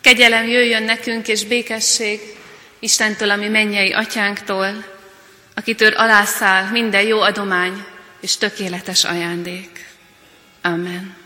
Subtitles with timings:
[0.00, 2.20] Kegyelem jöjjön nekünk és békesség
[2.78, 4.84] Istentől, ami mennyei atyánktól,
[5.54, 7.84] akitől alászáll minden jó adomány
[8.20, 9.84] és tökéletes ajándék.
[10.62, 11.16] Amen.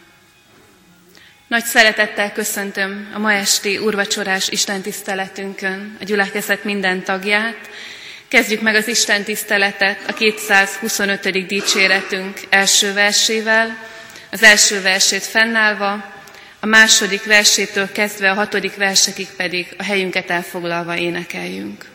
[1.46, 7.70] Nagy szeretettel köszöntöm a ma esti urvacsorás istentiszteletünkön a gyülekezet minden tagját.
[8.28, 11.46] Kezdjük meg az Isten tiszteletet a 225.
[11.46, 13.78] dicséretünk első versével,
[14.30, 16.13] az első versét fennállva,
[16.64, 21.93] a második versétől kezdve a hatodik versekig pedig a helyünket elfoglalva énekeljünk.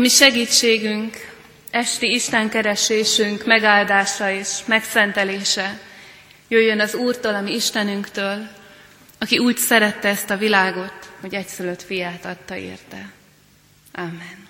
[0.00, 1.16] Ami segítségünk,
[1.70, 5.80] esti Isten keresésünk megáldása és megszentelése
[6.48, 8.48] jöjjön az Úrtól, ami Istenünktől,
[9.18, 13.12] aki úgy szerette ezt a világot, hogy egyszülött fiát adta érte.
[13.92, 14.46] Amen.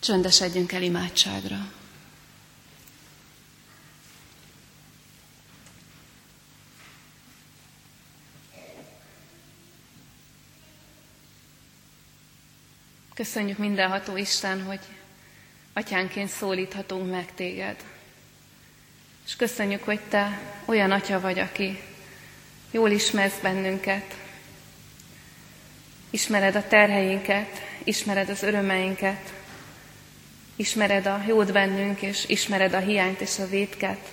[0.00, 1.72] Csöndesedjünk el imádságra.
[13.22, 14.80] Köszönjük mindenható Isten, hogy
[15.72, 17.76] atyánként szólíthatunk meg téged.
[19.26, 21.80] És köszönjük, hogy te olyan atya vagy, aki
[22.70, 24.14] jól ismersz bennünket,
[26.10, 29.32] ismered a terheinket, ismered az örömeinket,
[30.56, 34.12] ismered a jót bennünk, és ismered a hiányt és a vétket,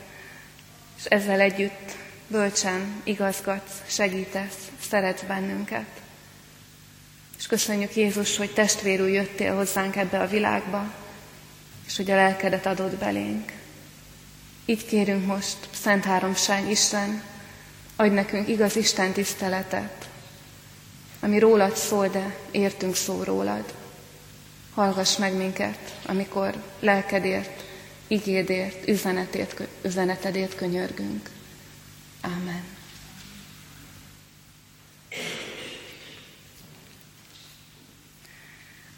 [0.97, 1.91] és ezzel együtt
[2.27, 6.07] bölcsen igazgatsz, segítesz, szeretsz bennünket.
[7.39, 10.93] És köszönjük Jézus, hogy testvérül jöttél hozzánk ebbe a világba,
[11.85, 13.51] és hogy a lelkedet adod belénk.
[14.65, 17.23] Így kérünk most, Szent Háromság Isten,
[17.95, 20.09] adj nekünk igaz Isten tiszteletet,
[21.19, 23.73] ami rólad szól, de értünk szó rólad.
[24.73, 27.63] Hallgass meg minket, amikor lelkedért,
[28.07, 31.29] igédért, üzenetért, üzenetedért könyörgünk.
[32.21, 32.77] Amen.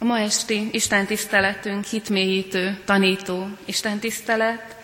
[0.02, 4.76] A ma esti Isten tiszteletünk hitmélyítő, tanító Isten tisztelet,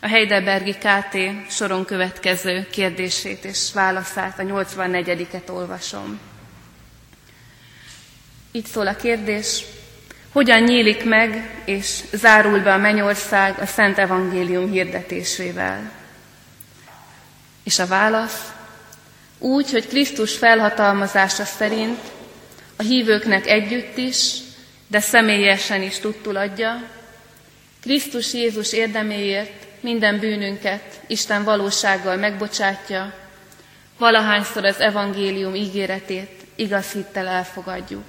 [0.00, 1.16] a Heidelbergi KT
[1.50, 6.18] soron következő kérdését és válaszát, a 84-et olvasom.
[8.52, 9.64] Így szól a kérdés,
[10.32, 15.92] hogyan nyílik meg és zárul be a mennyország a Szent Evangélium hirdetésével?
[17.64, 18.52] És a válasz,
[19.38, 22.00] úgy, hogy Krisztus felhatalmazása szerint
[22.76, 24.42] a hívőknek együtt is,
[24.86, 26.82] de személyesen is tudtul adja,
[27.80, 33.14] Krisztus Jézus érdeméért minden bűnünket Isten valósággal megbocsátja,
[33.98, 38.04] valahányszor az evangélium ígéretét igaz hittel elfogadjuk.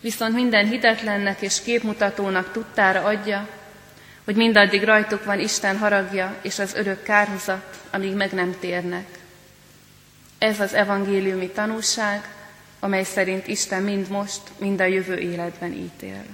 [0.00, 3.48] Viszont minden hitetlennek és képmutatónak tudtára adja,
[4.24, 9.06] hogy mindaddig rajtuk van Isten haragja és az örök kárhozat, amíg meg nem térnek.
[10.38, 12.28] Ez az evangéliumi tanúság,
[12.80, 16.24] amely szerint Isten mind most, mind a jövő életben ítél.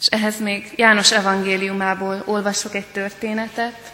[0.00, 3.92] És ehhez még János evangéliumából olvasok egy történetet,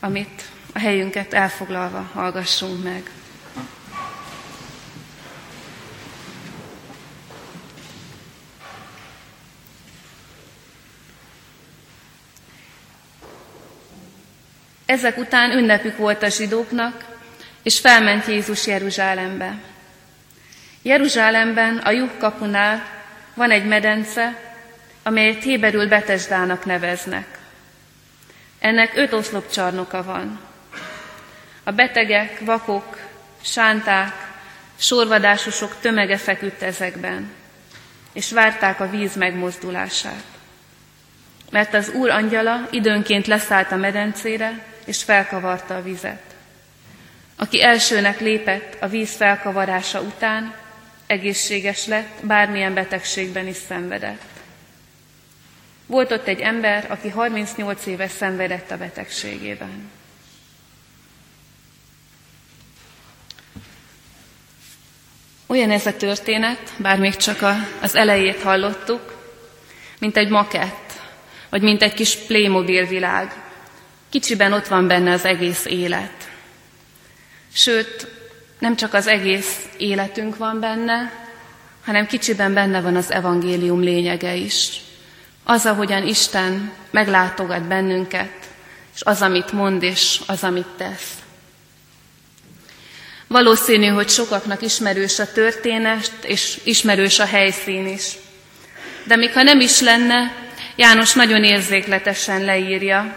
[0.00, 0.42] amit
[0.72, 3.10] a helyünket elfoglalva hallgassunk meg.
[14.86, 17.15] Ezek után ünnepük volt a zsidóknak,
[17.66, 19.58] és felment Jézus Jeruzsálembe.
[20.82, 22.84] Jeruzsálemben a lyuk kapunál
[23.34, 24.40] van egy medence,
[25.02, 27.26] amelyet Héberül Betesdának neveznek.
[28.58, 30.40] Ennek öt oszlopcsarnoka van.
[31.64, 32.98] A betegek, vakok,
[33.42, 34.12] sánták,
[34.76, 37.30] sorvadásosok tömege feküdt ezekben,
[38.12, 40.24] és várták a víz megmozdulását.
[41.50, 46.35] Mert az Úr angyala időnként leszállt a medencére, és felkavarta a vizet.
[47.36, 50.54] Aki elsőnek lépett a víz felkavarása után,
[51.06, 54.22] egészséges lett, bármilyen betegségben is szenvedett.
[55.86, 59.90] Volt ott egy ember, aki 38 éves szenvedett a betegségében.
[65.46, 69.16] Olyan ez a történet, bár még csak a, az elejét hallottuk,
[69.98, 70.92] mint egy makett,
[71.48, 73.34] vagy mint egy kis Playmobil világ.
[74.08, 76.25] Kicsiben ott van benne az egész élet.
[77.56, 78.06] Sőt,
[78.58, 81.12] nem csak az egész életünk van benne,
[81.84, 84.68] hanem kicsiben benne van az evangélium lényege is.
[85.44, 88.32] Az, ahogyan Isten meglátogat bennünket,
[88.94, 91.12] és az, amit mond, és az, amit tesz.
[93.26, 98.12] Valószínű, hogy sokaknak ismerős a történet, és ismerős a helyszín is.
[99.04, 100.34] De még ha nem is lenne,
[100.74, 103.16] János nagyon érzékletesen leírja,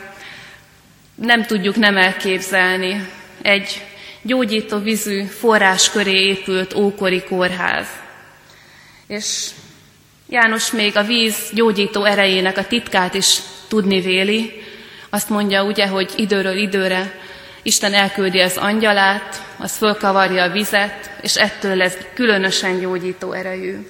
[1.16, 3.10] nem tudjuk nem elképzelni
[3.42, 3.89] egy
[4.22, 7.88] gyógyító vízű forrás köré épült ókori kórház.
[9.08, 9.50] És
[10.32, 14.64] János még a víz gyógyító erejének a titkát is tudni véli.
[15.10, 17.20] Azt mondja ugye, hogy időről időre
[17.62, 23.88] Isten elküldi az angyalát, az fölkavarja a vizet, és ettől lesz különösen gyógyító erejű.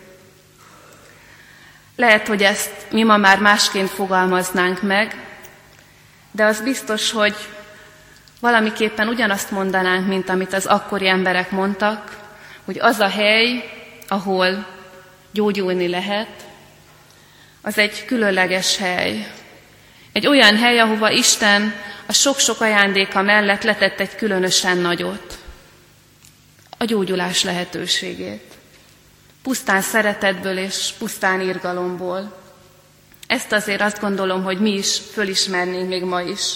[1.95, 5.15] Lehet, hogy ezt mi ma már másként fogalmaznánk meg,
[6.31, 7.36] de az biztos, hogy
[8.39, 12.17] valamiképpen ugyanazt mondanánk, mint amit az akkori emberek mondtak,
[12.65, 13.69] hogy az a hely,
[14.08, 14.67] ahol
[15.31, 16.48] gyógyulni lehet,
[17.62, 19.31] az egy különleges hely.
[20.12, 21.74] Egy olyan hely, ahova Isten
[22.05, 25.38] a sok-sok ajándéka mellett letett egy különösen nagyot.
[26.77, 28.53] A gyógyulás lehetőségét.
[29.41, 32.38] Pusztán szeretetből és pusztán irgalomból.
[33.27, 36.55] Ezt azért azt gondolom, hogy mi is fölismernénk még ma is.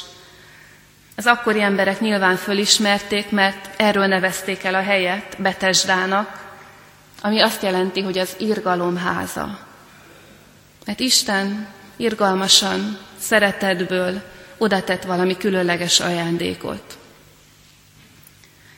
[1.15, 6.55] Az akkori emberek nyilván fölismerték, mert erről nevezték el a helyet Betesdának,
[7.21, 9.59] ami azt jelenti, hogy az irgalom háza.
[10.85, 14.21] Mert Isten irgalmasan, szeretetből
[14.57, 16.97] oda tett valami különleges ajándékot.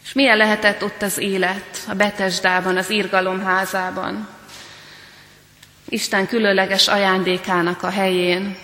[0.04, 4.28] És milyen lehetett ott az élet a Betesdában, az irgalom házában?
[5.90, 8.58] Isten különleges ajándékának a helyén.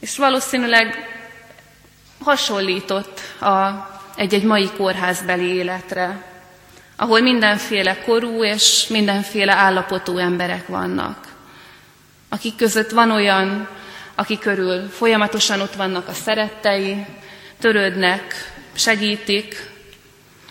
[0.00, 1.08] És valószínűleg
[2.24, 6.22] hasonlított a, egy-egy mai kórházbeli életre,
[6.96, 11.26] ahol mindenféle korú és mindenféle állapotú emberek vannak,
[12.28, 13.68] akik között van olyan,
[14.14, 17.06] akik körül folyamatosan ott vannak a szerettei,
[17.60, 19.70] törődnek, segítik,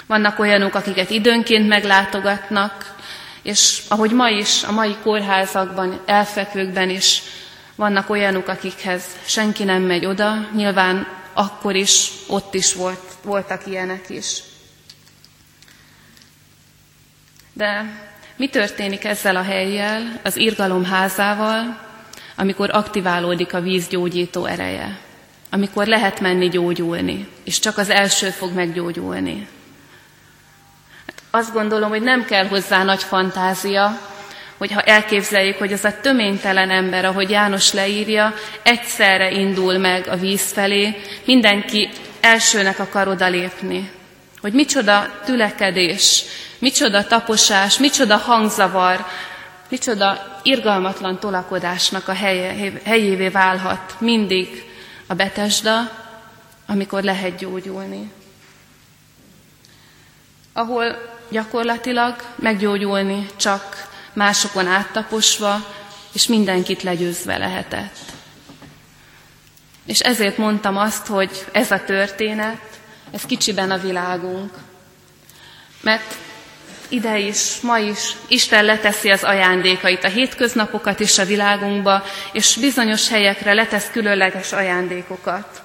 [0.07, 2.95] vannak olyanok, akiket időnként meglátogatnak,
[3.41, 7.21] és ahogy ma is, a mai kórházakban, elfekvőkben is
[7.75, 14.09] vannak olyanok, akikhez senki nem megy oda, nyilván akkor is, ott is volt, voltak ilyenek
[14.09, 14.43] is.
[17.53, 17.85] De
[18.35, 21.79] mi történik ezzel a helyjel, az irgalom házával,
[22.35, 23.87] amikor aktiválódik a víz
[24.45, 24.99] ereje?
[25.49, 29.47] Amikor lehet menni gyógyulni, és csak az első fog meggyógyulni.
[31.05, 34.12] Hát azt gondolom, hogy nem kell hozzá nagy fantázia,
[34.57, 38.33] hogyha elképzeljük, hogy az a töménytelen ember, ahogy János leírja,
[38.63, 41.89] egyszerre indul meg a víz felé, mindenki
[42.21, 43.91] elsőnek akar odalépni.
[44.41, 46.23] Hogy micsoda tülekedés,
[46.59, 49.05] micsoda taposás, micsoda hangzavar,
[49.69, 54.71] micsoda irgalmatlan tolakodásnak a helye, helyévé válhat mindig
[55.07, 55.91] a betesda,
[56.67, 58.11] amikor lehet gyógyulni.
[60.53, 65.73] Ahol gyakorlatilag meggyógyulni csak másokon áttaposva,
[66.13, 67.97] és mindenkit legyőzve lehetett.
[69.85, 72.61] És ezért mondtam azt, hogy ez a történet,
[73.11, 74.53] ez kicsiben a világunk.
[75.81, 76.15] Mert
[76.87, 83.09] ide is, ma is Isten leteszi az ajándékait, a hétköznapokat is a világunkba, és bizonyos
[83.09, 85.61] helyekre letesz különleges ajándékokat.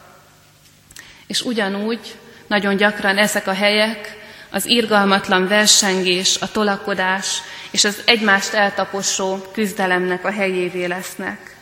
[1.26, 4.17] És ugyanúgy nagyon gyakran ezek a helyek
[4.50, 11.56] az irgalmatlan versengés, a tolakodás és az egymást eltaposó küzdelemnek a helyévé lesznek.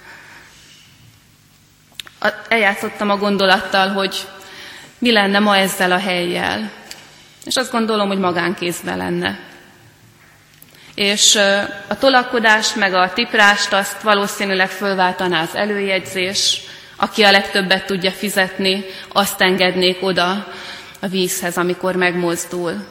[2.48, 4.16] Eljátszottam a gondolattal, hogy
[4.98, 6.70] mi lenne ma ezzel a helyjel.
[7.44, 9.38] És azt gondolom, hogy magánkézben lenne.
[10.94, 11.36] És
[11.88, 16.60] a tolakodást, meg a tiprást azt valószínűleg fölváltaná az előjegyzés,
[16.96, 20.46] aki a legtöbbet tudja fizetni, azt engednék oda
[21.06, 22.86] a vízhez, amikor megmozdul.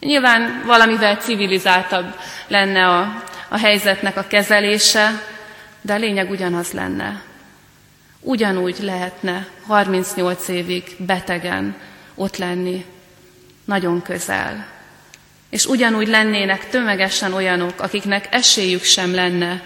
[0.00, 2.14] Nyilván valamivel civilizáltabb
[2.48, 5.22] lenne a, a helyzetnek a kezelése,
[5.80, 7.22] de a lényeg ugyanaz lenne.
[8.20, 11.76] Ugyanúgy lehetne 38 évig betegen
[12.14, 12.84] ott lenni,
[13.64, 14.66] nagyon közel.
[15.50, 19.62] És ugyanúgy lennének tömegesen olyanok, akiknek esélyük sem lenne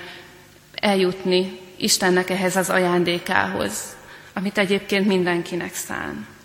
[0.74, 3.96] eljutni Istennek ehhez az ajándékához,
[4.34, 6.36] amit egyébként mindenkinek szán.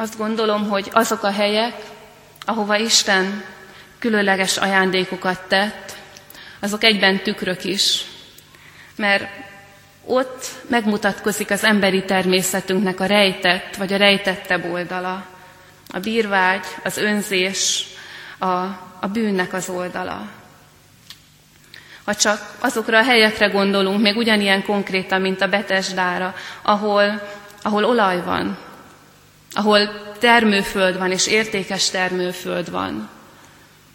[0.00, 1.74] Azt gondolom, hogy azok a helyek,
[2.44, 3.44] ahova Isten
[3.98, 5.96] különleges ajándékokat tett,
[6.60, 8.04] azok egyben tükrök is,
[8.96, 9.28] mert
[10.04, 15.26] ott megmutatkozik az emberi természetünknek a rejtett, vagy a rejtettebb oldala.
[15.88, 17.86] A bírvágy, az önzés,
[18.38, 18.46] a,
[19.00, 20.28] a bűnnek az oldala.
[22.04, 27.22] Ha csak azokra a helyekre gondolunk, még ugyanilyen konkrétan, mint a Betesdára, ahol,
[27.62, 28.58] ahol olaj van,
[29.52, 33.08] ahol termőföld van, és értékes termőföld van.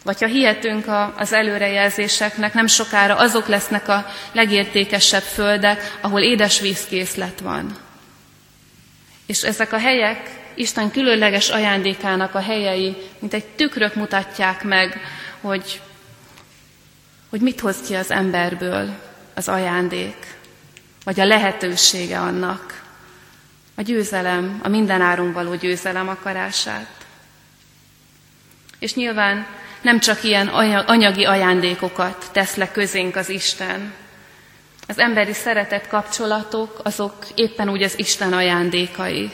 [0.03, 0.86] Vagy ha hihetünk
[1.17, 7.77] az előrejelzéseknek, nem sokára azok lesznek a legértékesebb földek, ahol édesvízkészlet van.
[9.25, 15.01] És ezek a helyek Isten különleges ajándékának a helyei, mint egy tükrök mutatják meg,
[15.41, 15.81] hogy,
[17.29, 18.89] hogy mit hoz ki az emberből
[19.33, 20.36] az ajándék,
[21.03, 22.81] vagy a lehetősége annak
[23.75, 27.06] a győzelem, a mindenáron való győzelem akarását.
[28.80, 29.46] És nyilván
[29.82, 33.94] nem csak ilyen anyagi ajándékokat tesz le közénk az Isten,
[34.88, 39.32] Az emberi szeretet kapcsolatok, azok éppen úgy az Isten ajándékai.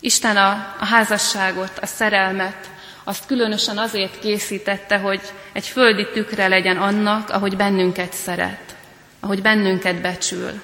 [0.00, 2.70] Isten a, a házasságot, a szerelmet,
[3.04, 5.20] azt különösen azért készítette, hogy
[5.52, 8.76] egy földi tükre legyen annak, ahogy bennünket szeret,
[9.20, 10.62] ahogy bennünket becsül.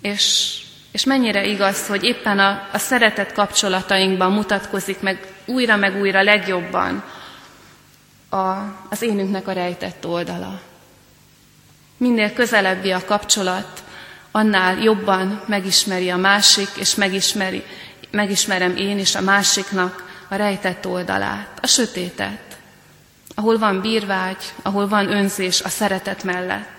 [0.00, 0.56] És,
[0.92, 7.04] és mennyire igaz, hogy éppen a, a szeretet kapcsolatainkban mutatkozik meg újra meg újra legjobban
[8.28, 8.36] a,
[8.90, 10.60] az énünknek a rejtett oldala.
[11.96, 13.82] Minél közelebbi a kapcsolat,
[14.30, 17.64] annál jobban megismeri a másik, és megismeri,
[18.10, 22.56] megismerem én is a másiknak a rejtett oldalát, a sötétet,
[23.34, 26.78] ahol van bírvágy, ahol van önzés a szeretet mellett.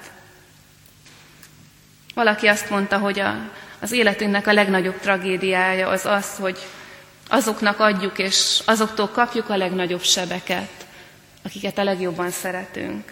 [2.13, 3.35] Valaki azt mondta, hogy a,
[3.81, 6.57] az életünknek a legnagyobb tragédiája az az, hogy
[7.27, 10.69] azoknak adjuk, és azoktól kapjuk a legnagyobb sebeket,
[11.43, 13.11] akiket a legjobban szeretünk,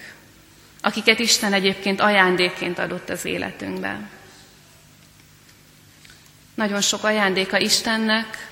[0.81, 4.09] akiket Isten egyébként ajándékként adott az életünkben.
[6.55, 8.49] Nagyon sok ajándéka Istennek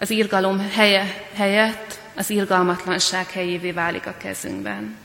[0.00, 4.96] az irgalom helye, helyett az irgalmatlanság helyévé válik a kezünkben.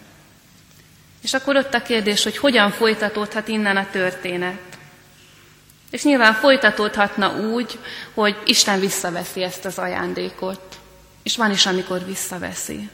[1.22, 4.77] És akkor ott a kérdés, hogy hogyan folytatódhat innen a történet.
[5.92, 7.80] És nyilván folytatódhatna úgy,
[8.14, 10.80] hogy Isten visszaveszi ezt az ajándékot.
[11.24, 12.90] És van is, amikor visszaveszi.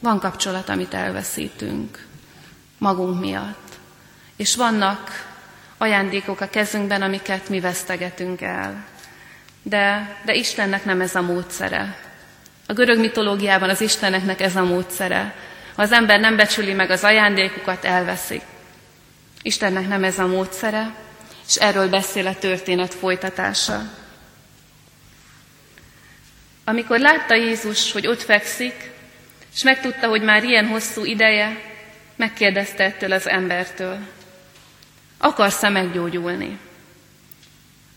[0.00, 2.06] Van kapcsolat, amit elveszítünk
[2.78, 3.72] magunk miatt.
[4.36, 5.30] És vannak
[5.78, 8.84] ajándékok a kezünkben, amiket mi vesztegetünk el.
[9.62, 11.96] De, de Istennek nem ez a módszere.
[12.66, 15.34] A görög mitológiában az Isteneknek ez a módszere.
[15.76, 18.42] Ha az ember nem becsüli meg az ajándékokat, elveszik.
[19.42, 20.94] Istennek nem ez a módszere,
[21.52, 23.82] és erről beszél a történet folytatása.
[26.64, 28.90] Amikor látta Jézus, hogy ott fekszik,
[29.54, 31.60] és megtudta, hogy már ilyen hosszú ideje,
[32.16, 33.98] megkérdezte ettől az embertől,
[35.18, 36.58] akarsz-e meggyógyulni?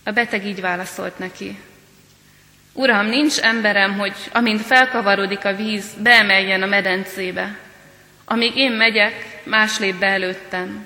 [0.04, 1.60] A beteg így válaszolt neki,
[2.74, 7.58] Uram, nincs emberem, hogy amint felkavarodik a víz, beemeljen a medencébe.
[8.26, 10.86] Amíg én megyek, más lép be előttem.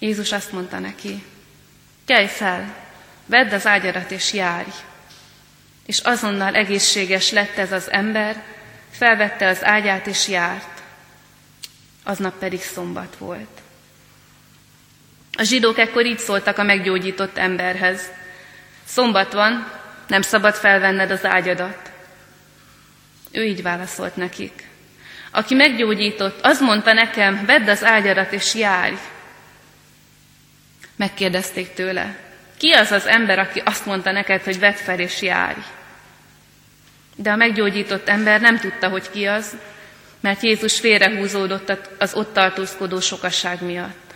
[0.00, 1.24] Jézus azt mondta neki,
[2.04, 2.74] kelj fel,
[3.26, 4.70] vedd az ágyarat és járj.
[5.86, 8.42] És azonnal egészséges lett ez az ember,
[8.90, 10.82] felvette az ágyát és járt.
[12.04, 13.60] Aznap pedig szombat volt.
[15.32, 18.08] A zsidók ekkor így szóltak a meggyógyított emberhez.
[18.84, 19.72] Szombat van,
[20.06, 21.90] nem szabad felvenned az ágyadat.
[23.30, 24.68] Ő így válaszolt nekik.
[25.30, 28.94] Aki meggyógyított, az mondta nekem, vedd az ágyadat és járj.
[31.00, 32.16] Megkérdezték tőle,
[32.56, 35.60] ki az az ember, aki azt mondta neked, hogy vedd fel és járj?
[37.16, 39.56] De a meggyógyított ember nem tudta, hogy ki az,
[40.20, 44.14] mert Jézus félrehúzódott az ott tartózkodó sokaság miatt.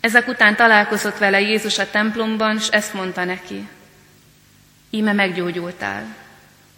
[0.00, 3.68] Ezek után találkozott vele Jézus a templomban, és ezt mondta neki.
[4.90, 6.04] Íme meggyógyultál.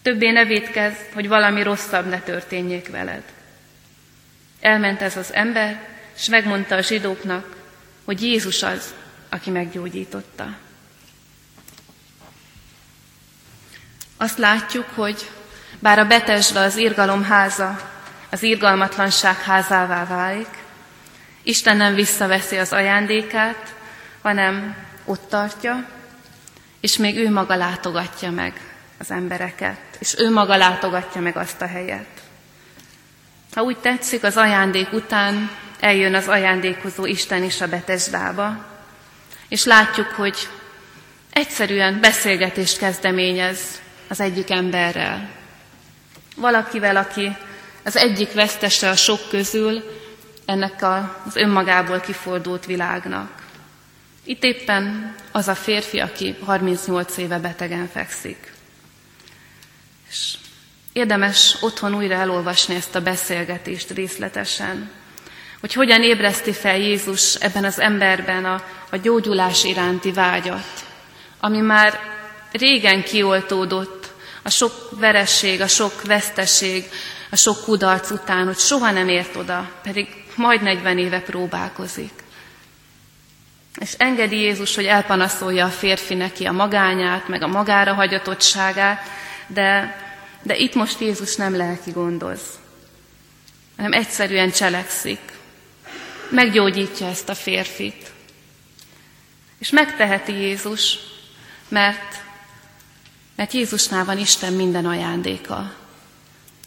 [0.03, 3.23] Többé ne védkezz, hogy valami rosszabb ne történjék veled.
[4.61, 5.83] Elment ez az ember,
[6.17, 7.54] és megmondta a zsidóknak,
[8.05, 8.95] hogy Jézus az,
[9.29, 10.57] aki meggyógyította.
[14.17, 15.31] Azt látjuk, hogy
[15.79, 17.91] bár a Betesda az irgalom háza,
[18.31, 20.63] az irgalmatlanság házává válik,
[21.43, 23.75] Isten nem visszaveszi az ajándékát,
[24.23, 25.89] hanem ott tartja,
[26.81, 28.61] és még ő maga látogatja meg
[28.99, 32.07] az embereket, és ő maga látogatja meg azt a helyet.
[33.55, 38.65] Ha úgy tetszik, az ajándék után eljön az ajándékozó Isten is a Betesdába,
[39.49, 40.49] és látjuk, hogy
[41.31, 43.59] egyszerűen beszélgetést kezdeményez
[44.09, 45.31] az egyik emberrel.
[46.37, 47.37] Valakivel, aki
[47.85, 50.03] az egyik vesztese a sok közül
[50.45, 50.83] ennek
[51.27, 53.43] az önmagából kifordult világnak.
[54.25, 58.53] Itt éppen az a férfi, aki 38 éve betegen fekszik.
[60.09, 60.35] És
[60.93, 64.91] érdemes otthon újra elolvasni ezt a beszélgetést részletesen,
[65.65, 70.85] hogy hogyan ébreszti fel Jézus ebben az emberben a, a gyógyulás iránti vágyat,
[71.41, 72.01] ami már
[72.53, 76.85] régen kioltódott a sok veresség, a sok veszteség,
[77.31, 82.13] a sok kudarc után, hogy soha nem ért oda, pedig majd 40 éve próbálkozik.
[83.81, 89.03] És engedi Jézus, hogy elpanaszolja a férfi neki a magányát, meg a magára hagyatottságát,
[89.47, 89.97] de,
[90.43, 92.41] de itt most Jézus nem lelki gondoz,
[93.77, 95.34] hanem egyszerűen cselekszik.
[96.35, 98.13] Meggyógyítja ezt a férfit.
[99.59, 100.99] És megteheti Jézus,
[101.69, 102.23] mert,
[103.37, 105.75] mert Jézusnál van Isten minden ajándéka.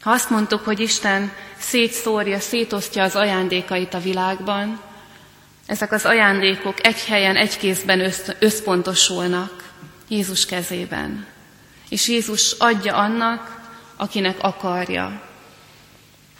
[0.01, 4.85] Ha azt mondtuk, hogy Isten szétszórja, szétosztja az ajándékait a világban,
[5.67, 9.63] Ezek az ajándékok egy helyen, egy kézben összpontosulnak
[10.07, 11.25] Jézus kezében.
[11.89, 13.61] És Jézus adja annak,
[13.95, 15.21] akinek akarja.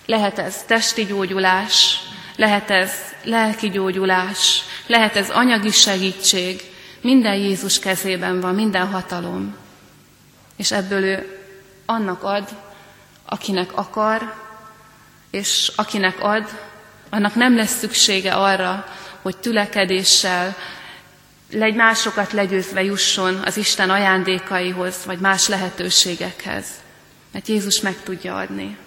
[0.05, 1.99] Lehet ez testi gyógyulás,
[2.35, 2.91] lehet ez
[3.27, 6.61] lelki gyógyulás, lehet ez anyagi segítség,
[7.01, 9.55] minden Jézus kezében van, minden hatalom.
[10.55, 11.39] És ebből ő
[11.85, 12.49] annak ad,
[13.25, 14.33] akinek akar,
[15.31, 16.59] és akinek ad,
[17.09, 18.87] annak nem lesz szüksége arra,
[19.21, 20.55] hogy tülekedéssel,
[21.51, 26.65] legy másokat legyőzve jusson az Isten ajándékaihoz, vagy más lehetőségekhez.
[27.31, 28.77] Mert Jézus meg tudja adni.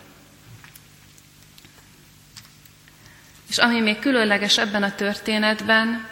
[3.50, 6.06] És ami még különleges ebben a történetben,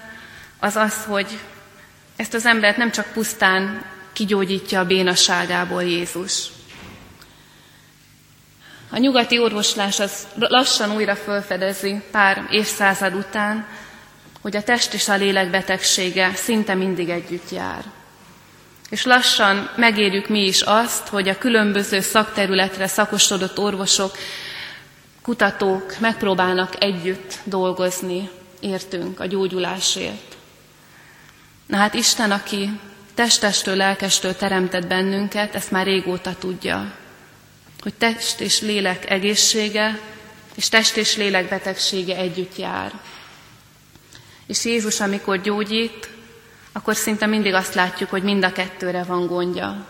[0.58, 1.38] az az, hogy
[2.16, 6.46] ezt az embert nem csak pusztán kigyógyítja a bénaságából Jézus.
[8.90, 13.66] A nyugati orvoslás az lassan újra felfedezi pár évszázad után,
[14.40, 17.84] hogy a test és a lélek betegsége szinte mindig együtt jár.
[18.90, 24.16] És lassan megérjük mi is azt, hogy a különböző szakterületre szakosodott orvosok,
[25.28, 30.36] kutatók megpróbálnak együtt dolgozni, értünk a gyógyulásért.
[31.66, 32.70] Na hát Isten, aki
[33.14, 36.94] testestől, lelkestől teremtett bennünket, ezt már régóta tudja,
[37.80, 40.00] hogy test és lélek egészsége
[40.54, 42.92] és test és lélek betegsége együtt jár.
[44.46, 46.08] És Jézus, amikor gyógyít,
[46.72, 49.86] akkor szinte mindig azt látjuk, hogy mind a kettőre van gondja.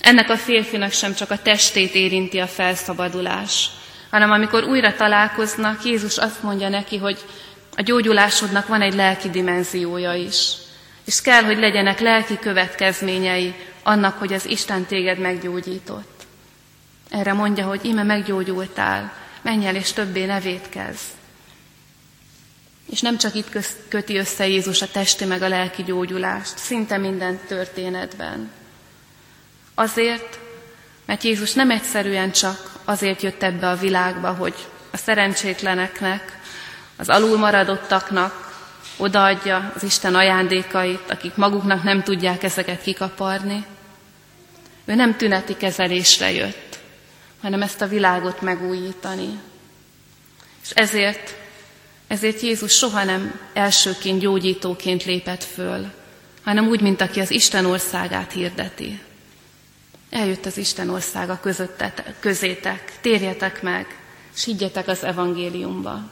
[0.00, 3.70] Ennek a férfinak sem csak a testét érinti a felszabadulás,
[4.16, 7.18] hanem amikor újra találkoznak, Jézus azt mondja neki, hogy
[7.74, 10.52] a gyógyulásodnak van egy lelki dimenziója is.
[11.04, 16.26] És kell, hogy legyenek lelki következményei annak, hogy az Isten téged meggyógyított.
[17.10, 21.06] Erre mondja, hogy ime meggyógyultál, menj el és többé nevét kezd.
[22.90, 23.48] És nem csak itt
[23.88, 28.50] köti össze Jézus a testi meg a lelki gyógyulást, szinte minden történetben.
[29.74, 30.38] Azért,
[31.06, 34.54] mert Jézus nem egyszerűen csak azért jött ebbe a világba, hogy
[34.90, 36.38] a szerencsétleneknek,
[36.96, 38.54] az alulmaradottaknak
[38.96, 43.64] odaadja az Isten ajándékait, akik maguknak nem tudják ezeket kikaparni.
[44.84, 46.78] Ő nem tüneti kezelésre jött,
[47.42, 49.40] hanem ezt a világot megújítani.
[50.62, 51.34] És ezért
[52.06, 55.92] ezért Jézus soha nem elsőként gyógyítóként lépett föl,
[56.44, 59.00] hanem úgy, mint aki az Isten országát hirdeti.
[60.16, 63.98] Eljött az Isten országa közöttetek, közétek, térjetek meg,
[64.34, 66.10] és higgyetek az evangéliumba.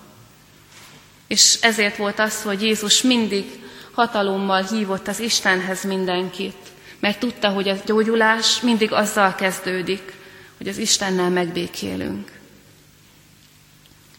[1.26, 3.62] És ezért volt az, hogy Jézus mindig
[3.92, 6.56] hatalommal hívott az Istenhez mindenkit,
[6.98, 10.12] mert tudta, hogy a gyógyulás mindig azzal kezdődik,
[10.56, 12.32] hogy az Istennel megbékélünk.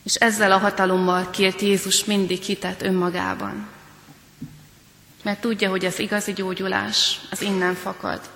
[0.03, 3.67] És ezzel a hatalommal kért Jézus mindig hitet önmagában.
[5.23, 8.33] Mert tudja, hogy az igazi gyógyulás az innen fakad.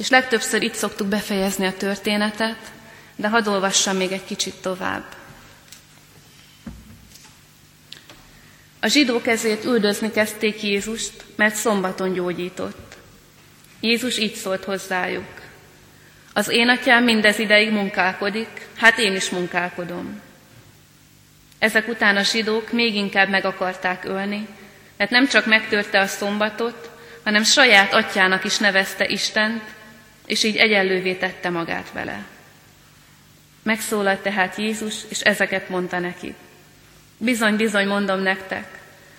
[0.00, 2.58] És legtöbbször itt szoktuk befejezni a történetet,
[3.16, 5.04] de hadd olvassam még egy kicsit tovább.
[8.80, 12.96] A zsidók ezért üldözni kezdték Jézust, mert szombaton gyógyított.
[13.80, 15.40] Jézus így szólt hozzájuk.
[16.32, 20.20] Az én atyám mindez ideig munkálkodik, hát én is munkálkodom.
[21.58, 24.46] Ezek után a zsidók még inkább meg akarták ölni,
[24.96, 26.90] mert nem csak megtörte a szombatot,
[27.24, 29.62] hanem saját atyának is nevezte Istent,
[30.30, 32.24] és így egyenlővé tette magát vele.
[33.62, 36.34] Megszólalt tehát Jézus, és ezeket mondta neki.
[37.18, 38.78] Bizony, bizony mondom nektek,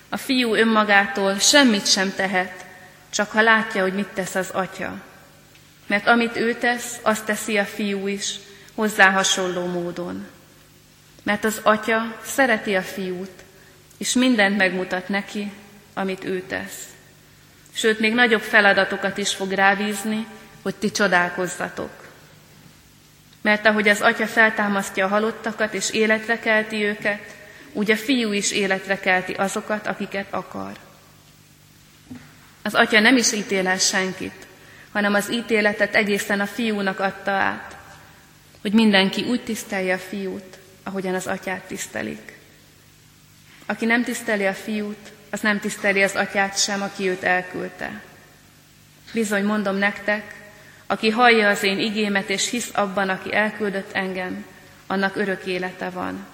[0.09, 2.65] a fiú önmagától semmit sem tehet,
[3.09, 5.01] csak ha látja, hogy mit tesz az atya
[5.91, 8.35] mert amit ő tesz, azt teszi a fiú is,
[8.75, 10.27] hozzá hasonló módon.
[11.23, 13.31] Mert az atya szereti a fiút,
[13.97, 15.51] és mindent megmutat neki,
[15.93, 16.83] amit ő tesz.
[17.73, 20.25] Sőt, még nagyobb feladatokat is fog rávízni,
[20.61, 22.09] hogy ti csodálkozzatok.
[23.41, 27.35] Mert ahogy az atya feltámasztja a halottakat és életre kelti őket,
[27.73, 30.71] úgy a fiú is életre kelti azokat, akiket akar.
[32.61, 34.47] Az atya nem is ítél el senkit,
[34.91, 37.75] hanem az ítéletet egészen a fiúnak adta át,
[38.61, 42.39] hogy mindenki úgy tisztelje a fiút, ahogyan az atyát tisztelik.
[43.65, 48.01] Aki nem tiszteli a fiút, az nem tiszteli az atyát sem, aki őt elküldte.
[49.13, 50.40] Bizony mondom nektek,
[50.91, 54.45] aki hallja az én igémet és hisz abban, aki elküldött engem,
[54.87, 56.25] annak örök élete van.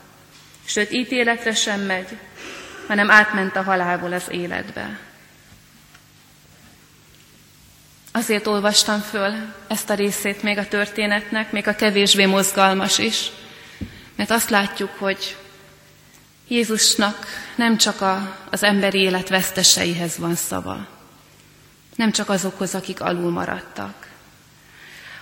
[0.66, 2.18] Sőt, ítéletre sem megy,
[2.88, 5.00] hanem átment a halálból az életbe.
[8.12, 9.34] Azért olvastam föl
[9.68, 13.32] ezt a részét még a történetnek, még a kevésbé mozgalmas is,
[14.16, 15.38] mert azt látjuk, hogy
[16.48, 20.88] Jézusnak nem csak a, az emberi élet veszteseihez van szava,
[21.96, 24.07] nem csak azokhoz, akik alul maradtak,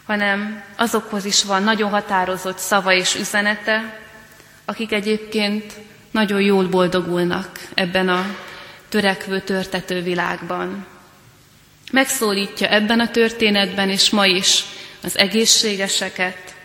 [0.05, 3.99] hanem azokhoz is van nagyon határozott szava és üzenete,
[4.65, 5.73] akik egyébként
[6.11, 8.35] nagyon jól boldogulnak ebben a
[8.89, 10.85] törekvő, törtető világban.
[11.91, 14.63] Megszólítja ebben a történetben és ma is
[15.03, 16.55] az egészségeseket,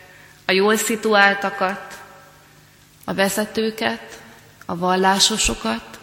[0.47, 1.99] a jól szituáltakat,
[3.05, 4.21] a vezetőket,
[4.67, 5.99] a vallásosokat,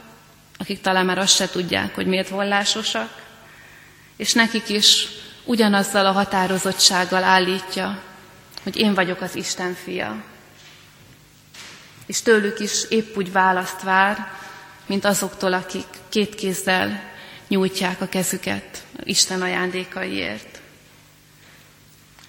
[0.57, 3.25] akik talán már azt se tudják, hogy miért vallásosak,
[4.17, 5.07] és nekik is
[5.47, 8.01] ugyanazzal a határozottsággal állítja,
[8.63, 10.23] hogy én vagyok az Isten fia.
[12.05, 14.31] És tőlük is épp úgy választ vár,
[14.85, 17.03] mint azoktól, akik két kézzel
[17.47, 20.61] nyújtják a kezüket Isten ajándékaiért.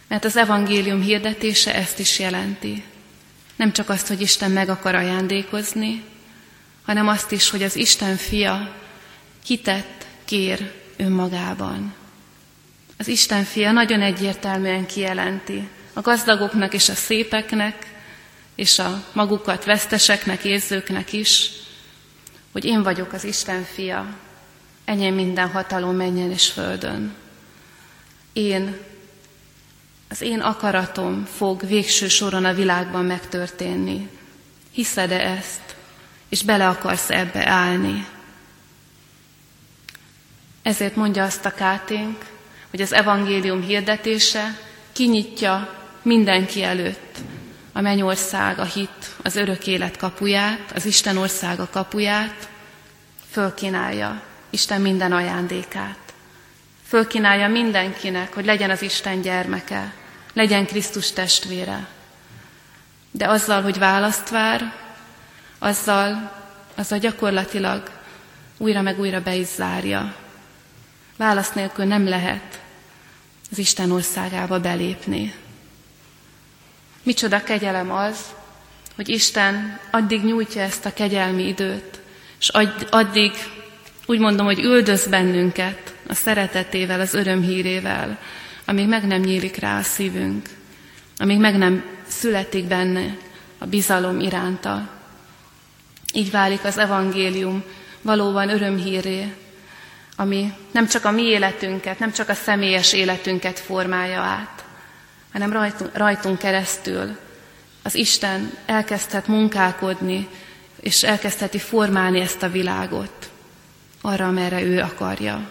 [0.09, 2.85] Mert az evangélium hirdetése ezt is jelenti.
[3.57, 6.05] Nem csak azt, hogy Isten meg akar ajándékozni,
[6.85, 8.75] hanem azt is, hogy az Isten fia
[9.45, 11.95] kitett kér önmagában.
[12.99, 17.87] Az Isten fia nagyon egyértelműen kijelenti a gazdagoknak és a szépeknek,
[18.55, 21.51] és a magukat veszteseknek, érzőknek is,
[22.53, 24.17] hogy én vagyok az Isten fia,
[24.85, 27.15] enyém minden hatalom menjen és földön.
[28.33, 28.77] Én,
[30.09, 34.09] az én akaratom fog végső soron a világban megtörténni.
[34.71, 35.77] Hiszed-e ezt,
[36.29, 38.07] és bele akarsz ebbe állni?
[40.63, 42.38] Ezért mondja azt a káténk,
[42.71, 44.59] hogy az evangélium hirdetése
[44.93, 47.17] kinyitja mindenki előtt
[47.73, 52.49] a mennyország, a hit, az örök élet kapuját, az Isten országa kapuját,
[53.31, 55.99] fölkínálja Isten minden ajándékát.
[56.87, 59.93] Fölkínálja mindenkinek, hogy legyen az Isten gyermeke,
[60.33, 61.87] legyen Krisztus testvére.
[63.11, 64.73] De azzal, hogy választ vár,
[65.59, 66.33] azzal,
[66.75, 67.91] azzal gyakorlatilag
[68.57, 70.15] újra meg újra be is zárja.
[71.19, 72.61] Válasz nélkül nem lehet
[73.51, 75.35] az Isten országába belépni.
[77.03, 78.19] Micsoda kegyelem az,
[78.97, 82.01] hogy Isten addig nyújtja ezt a kegyelmi időt,
[82.41, 82.49] és
[82.91, 83.33] addig
[84.07, 88.19] úgy mondom, hogy üldöz bennünket a szeretetével, az örömhírével,
[88.65, 90.49] amíg meg nem nyílik rá a szívünk,
[91.17, 93.17] amíg meg nem születik benne
[93.59, 94.91] a bizalom iránta.
[96.13, 97.63] Így válik az evangélium
[98.03, 99.35] valóban örömhíré,
[100.21, 104.65] ami nem csak a mi életünket, nem csak a személyes életünket formálja át,
[105.33, 107.17] hanem rajtunk, rajtunk keresztül
[107.83, 110.29] az Isten elkezdhet munkálkodni,
[110.81, 113.31] és elkezdheti formálni ezt a világot
[114.01, 115.51] arra, amerre ő akarja.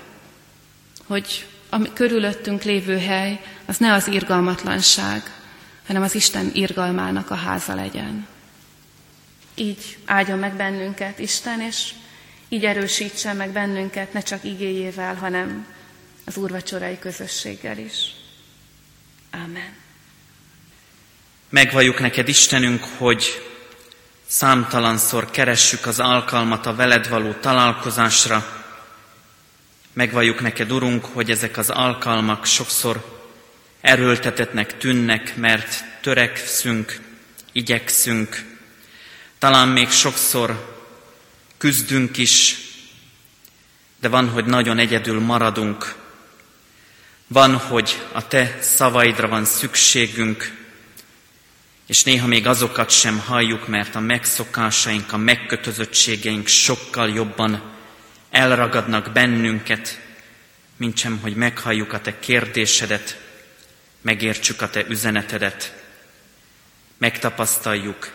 [1.06, 5.22] Hogy a körülöttünk lévő hely, az ne az irgalmatlanság,
[5.88, 8.28] hanem az Isten irgalmának a háza legyen.
[9.56, 11.94] Így áldjon meg bennünket Isten, és
[12.50, 15.66] így erősítsen meg bennünket ne csak igéjével, hanem
[16.26, 18.12] az úrvacsorai közösséggel is.
[19.32, 19.76] Amen.
[21.50, 23.42] Megvalljuk neked, Istenünk, hogy
[24.28, 28.66] számtalanszor keressük az alkalmat a veled való találkozásra.
[29.94, 33.20] Megvalljuk neked, Urunk, hogy ezek az alkalmak sokszor
[33.82, 37.00] erőltetetnek tűnnek, mert törekszünk,
[37.52, 38.44] igyekszünk,
[39.40, 40.77] talán még sokszor
[41.58, 42.58] küzdünk is,
[44.00, 45.96] de van, hogy nagyon egyedül maradunk.
[47.28, 50.56] Van, hogy a te szavaidra van szükségünk,
[51.88, 57.76] és néha még azokat sem halljuk, mert a megszokásaink, a megkötözöttségeink sokkal jobban
[58.30, 60.00] elragadnak bennünket,
[60.78, 63.20] mint sem, hogy meghalljuk a te kérdésedet,
[64.02, 65.84] megértsük a te üzenetedet,
[66.98, 68.12] megtapasztaljuk,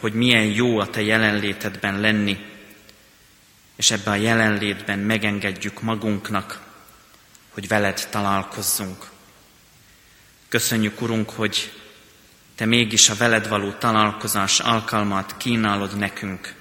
[0.00, 2.38] hogy milyen jó a te jelenlétedben lenni,
[3.76, 6.60] és ebben a jelenlétben megengedjük magunknak,
[7.50, 9.06] hogy veled találkozzunk.
[10.48, 11.72] Köszönjük, Urunk, hogy
[12.54, 16.54] Te mégis a veled való találkozás alkalmat kínálod nekünk.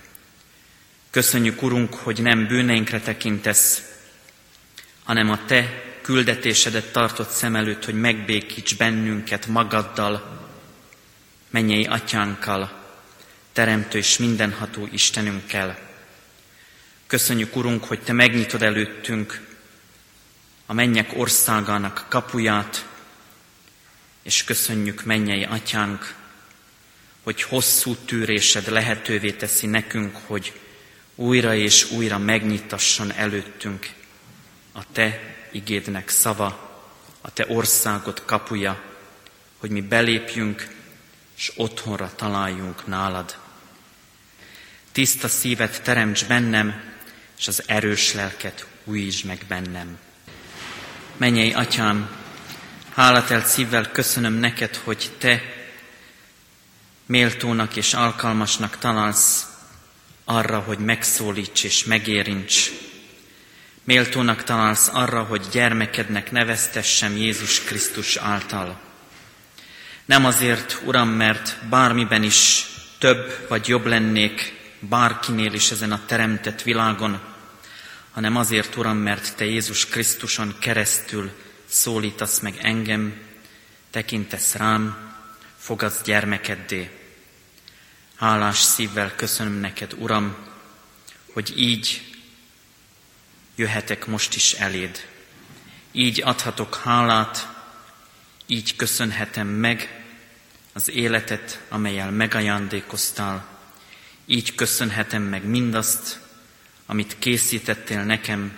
[1.10, 3.84] Köszönjük, Urunk, hogy nem bűneinkre tekintesz,
[5.04, 10.48] hanem a Te küldetésedet tartott szem előtt, hogy megbékíts bennünket magaddal,
[11.50, 12.84] mennyei atyánkkal,
[13.54, 15.85] teremtő és mindenható Istenünkkel.
[17.16, 19.42] Köszönjük, Urunk, hogy Te megnyitod előttünk
[20.66, 22.86] a mennyek országának kapuját,
[24.24, 26.16] és köszönjük, mennyei atyánk,
[27.24, 30.60] hogy hosszú tűrésed lehetővé teszi nekünk, hogy
[31.16, 33.90] újra és újra megnyitasson előttünk
[34.72, 36.82] a Te igédnek szava,
[37.22, 38.84] a Te országod kapuja,
[39.58, 40.68] hogy mi belépjünk,
[41.38, 43.38] és otthonra találjunk nálad.
[44.92, 46.94] tiszta szívet teremts bennem,
[47.38, 49.98] és az erős lelket újítsd meg bennem.
[51.18, 52.10] Menjei atyám,
[52.94, 55.42] hálátelt szívvel köszönöm neked, hogy te
[57.06, 59.46] méltónak és alkalmasnak találsz
[60.26, 62.72] arra, hogy megszólíts és megérints.
[63.84, 68.80] Méltónak találsz arra, hogy gyermekednek neveztessem Jézus Krisztus által.
[70.06, 72.66] Nem azért, Uram, mert bármiben is
[73.00, 77.20] több vagy jobb lennék bárkinél is ezen a teremtett világon,
[78.12, 81.32] hanem azért, Uram, mert Te Jézus Krisztuson keresztül
[81.66, 83.22] szólítasz meg engem,
[83.92, 85.14] tekintesz rám,
[85.58, 86.90] fogadsz gyermekeddé.
[88.16, 90.36] Hálás szívvel köszönöm neked, Uram,
[91.34, 92.14] hogy így
[93.56, 95.08] jöhetek most is eléd.
[95.92, 97.48] Így adhatok hálát,
[98.46, 100.04] így köszönhetem meg
[100.74, 103.55] az életet, amelyel megajándékoztál.
[104.26, 106.20] Így köszönhetem meg mindazt,
[106.86, 108.58] amit készítettél nekem,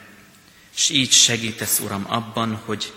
[0.76, 2.94] és így segítesz, Uram, abban, hogy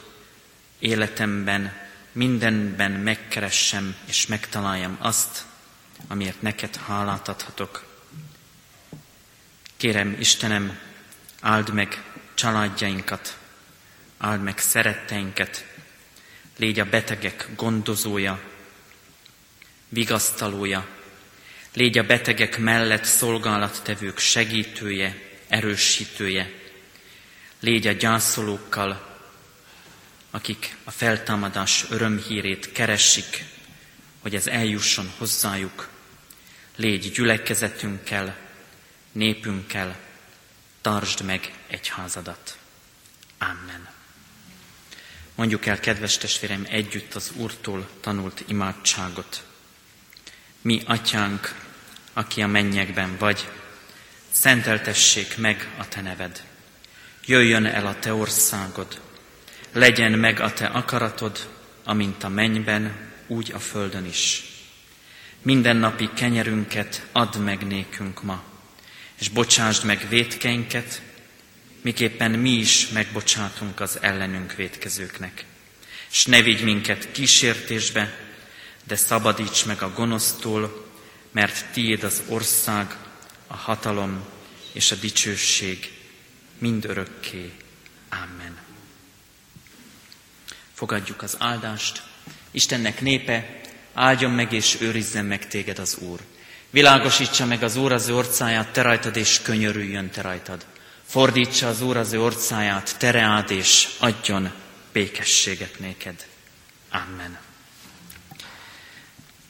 [0.78, 1.72] életemben,
[2.12, 5.44] mindenben megkeressem és megtaláljam azt,
[6.08, 7.84] amiért neked hálát adhatok.
[9.76, 10.78] Kérem, Istenem,
[11.40, 12.04] áld meg
[12.34, 13.38] családjainkat,
[14.18, 15.66] áld meg szeretteinket,
[16.56, 18.40] légy a betegek gondozója,
[19.88, 20.86] vigasztalója,
[21.74, 25.16] légy a betegek mellett szolgálattevők segítője,
[25.48, 26.50] erősítője,
[27.60, 29.18] légy a gyászolókkal,
[30.30, 33.44] akik a feltámadás örömhírét keresik,
[34.20, 35.88] hogy ez eljusson hozzájuk.
[36.76, 38.36] Légy gyülekezetünkkel,
[39.12, 39.98] népünkkel,
[40.80, 42.58] tartsd meg egyházadat.
[43.38, 43.88] Amen.
[45.34, 49.44] Mondjuk el, kedves testvérem, együtt az Úrtól tanult imádságot.
[50.62, 51.54] Mi, atyánk,
[52.12, 53.48] aki a mennyekben vagy,
[54.30, 56.42] szenteltessék meg a te neved.
[57.26, 59.00] Jöjjön el a te országod,
[59.72, 61.48] legyen meg a te akaratod,
[61.84, 64.42] amint a mennyben, úgy a földön is.
[65.42, 68.42] Minden napi kenyerünket add meg nékünk ma,
[69.18, 71.02] és bocsásd meg vétkeinket,
[71.82, 75.44] miképpen mi is megbocsátunk az ellenünk vétkezőknek.
[76.10, 78.29] És ne vigy minket kísértésbe,
[78.90, 80.86] de szabadíts meg a gonosztól,
[81.30, 82.96] mert tiéd az ország,
[83.46, 84.24] a hatalom
[84.72, 85.92] és a dicsőség
[86.58, 87.52] mind örökké.
[88.08, 88.56] Amen.
[90.74, 92.02] Fogadjuk az áldást.
[92.50, 93.60] Istennek népe,
[93.94, 96.20] áldjon meg és őrizzen meg téged az Úr.
[96.70, 100.66] Világosítsa meg az Úr az ő orcáját, te rajtad, és könyörüljön te rajtad.
[101.06, 104.52] Fordítsa az Úr az ő orcáját, tereád, és adjon
[104.92, 106.26] békességet néked.
[106.90, 107.48] Amen.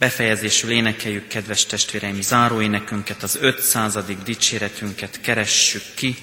[0.00, 3.98] Befejezésül énekeljük, kedves testvéreim, záróénekünket, az 500.
[4.24, 6.16] dicséretünket keressük ki.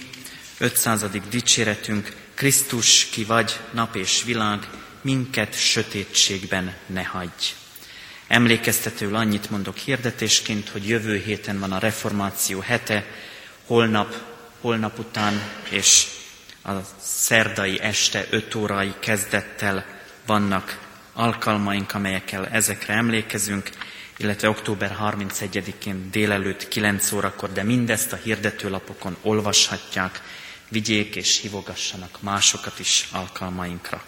[0.58, 1.06] 500.
[1.30, 4.68] dicséretünk, Krisztus, ki vagy, nap és világ,
[5.02, 7.54] minket sötétségben ne hagyj.
[8.28, 13.06] Emlékeztetőül annyit mondok hirdetésként, hogy jövő héten van a reformáció hete,
[13.66, 14.16] holnap,
[14.62, 16.08] holnap után és
[16.63, 19.86] a szerdai este 5 órai kezdettel
[20.26, 20.87] vannak
[21.18, 23.70] alkalmaink, amelyekkel ezekre emlékezünk,
[24.18, 30.22] illetve október 31-én délelőtt 9 órakor, de mindezt a hirdetőlapokon olvashatják,
[30.70, 34.04] vigyék és hívogassanak másokat is alkalmainkra.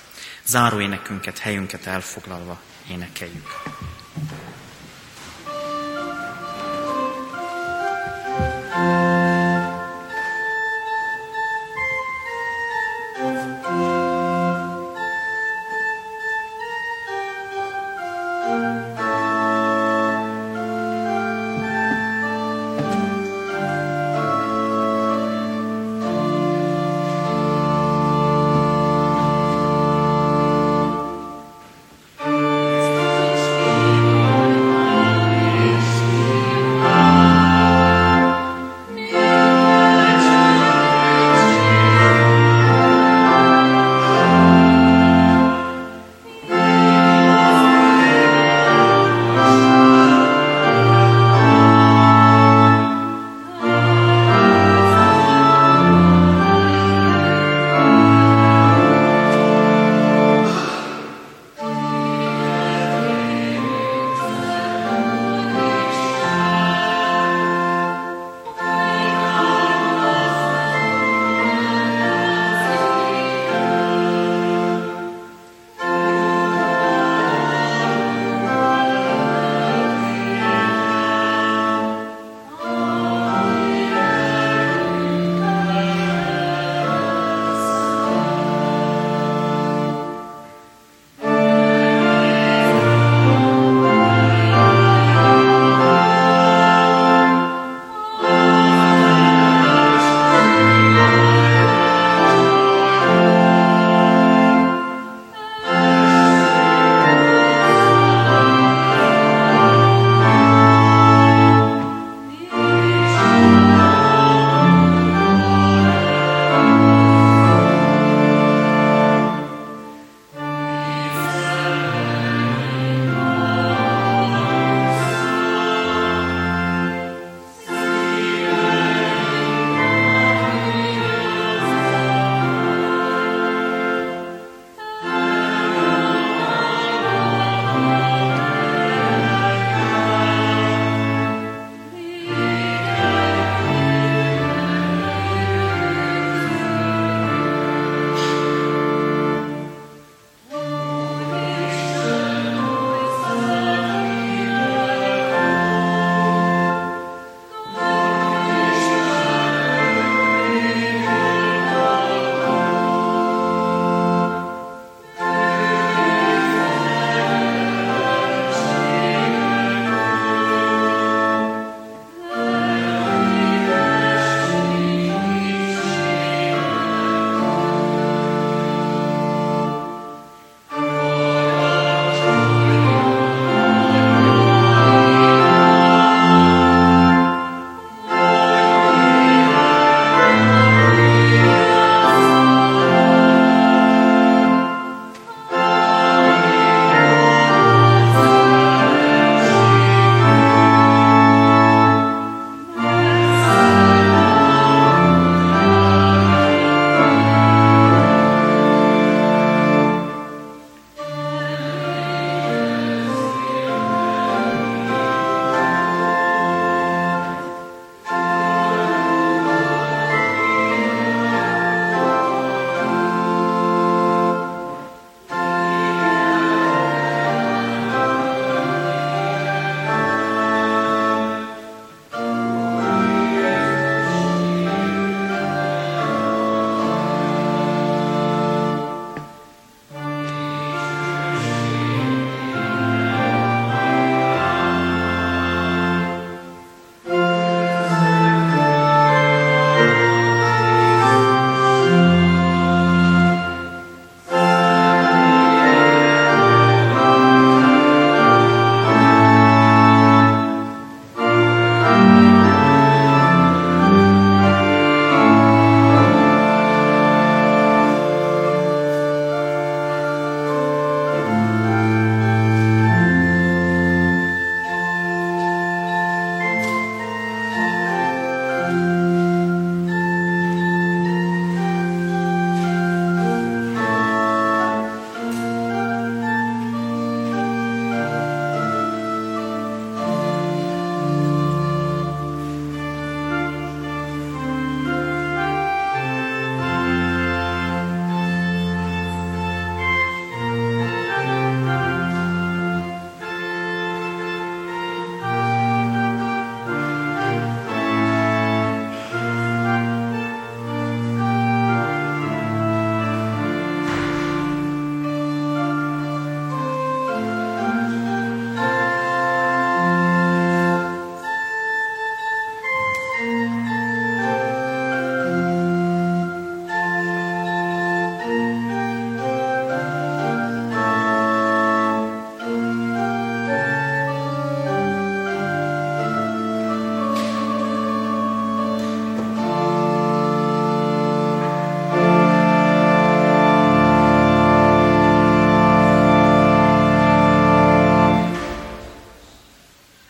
[0.45, 3.47] Záró énekünket, helyünket elfoglalva énekeljük.